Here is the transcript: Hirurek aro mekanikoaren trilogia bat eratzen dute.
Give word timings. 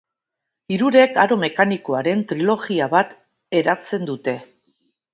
Hirurek 0.75 1.19
aro 1.25 1.37
mekanikoaren 1.43 2.25
trilogia 2.33 2.91
bat 2.97 3.15
eratzen 3.63 4.13
dute. 4.13 4.39